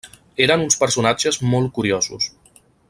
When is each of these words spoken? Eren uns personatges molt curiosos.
Eren 0.45 0.63
uns 0.67 0.79
personatges 0.85 1.39
molt 1.55 1.73
curiosos. 1.79 2.31